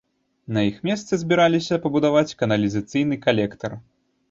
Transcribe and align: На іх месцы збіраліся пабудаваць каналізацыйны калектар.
На 0.55 0.63
іх 0.69 0.79
месцы 0.89 1.19
збіраліся 1.25 1.79
пабудаваць 1.85 2.35
каналізацыйны 2.41 3.23
калектар. 3.29 3.81